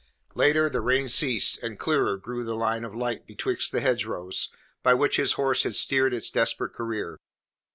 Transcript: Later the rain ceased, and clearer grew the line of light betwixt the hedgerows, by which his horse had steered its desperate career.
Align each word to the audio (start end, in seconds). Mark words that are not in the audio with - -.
Later 0.33 0.67
the 0.67 0.81
rain 0.81 1.07
ceased, 1.09 1.61
and 1.61 1.77
clearer 1.77 2.17
grew 2.17 2.43
the 2.43 2.55
line 2.55 2.83
of 2.83 2.95
light 2.95 3.27
betwixt 3.27 3.71
the 3.71 3.81
hedgerows, 3.81 4.49
by 4.81 4.95
which 4.95 5.17
his 5.17 5.33
horse 5.33 5.61
had 5.61 5.75
steered 5.75 6.11
its 6.11 6.31
desperate 6.31 6.73
career. 6.73 7.19